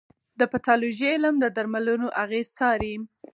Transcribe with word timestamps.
د 0.39 0.41
پیتالوژي 0.51 1.07
علم 1.15 1.35
د 1.39 1.45
درملو 1.55 2.07
اغېز 2.23 2.47
څاري. 2.57 2.93